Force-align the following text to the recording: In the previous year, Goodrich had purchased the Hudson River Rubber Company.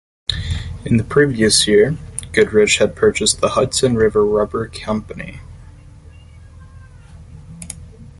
In 0.83 0.97
the 0.97 1.03
previous 1.03 1.67
year, 1.67 1.95
Goodrich 2.31 2.79
had 2.79 2.95
purchased 2.95 3.39
the 3.39 3.49
Hudson 3.49 3.93
River 3.95 4.25
Rubber 4.25 4.67
Company. 4.67 5.41